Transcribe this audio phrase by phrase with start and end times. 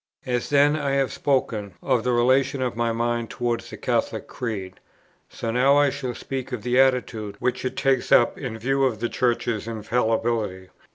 [0.25, 4.27] As then I have above spoken of the relation of my mind towards the Catholic
[4.27, 4.79] Creed,
[5.29, 8.83] so now I shall speak of the attitude which it takes up in the view
[8.83, 10.69] of the Church's infallibility.